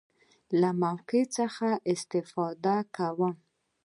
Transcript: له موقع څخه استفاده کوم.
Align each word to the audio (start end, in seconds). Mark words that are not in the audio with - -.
له 0.59 0.69
موقع 0.83 1.21
څخه 1.37 1.69
استفاده 1.93 2.75
کوم. 2.95 3.33